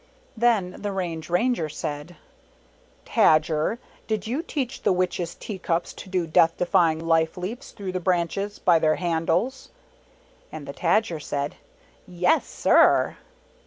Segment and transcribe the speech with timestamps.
[0.35, 2.15] Then the Range Ranger said,
[3.05, 3.77] "Tajer,
[4.07, 7.99] "d you teach the Witch's tea cups to do Death atiymg life leaps, through the
[7.99, 9.69] branches, by their handles?"
[10.51, 11.53] And the Tajer said,
[12.07, 13.17] "Yes, sir!"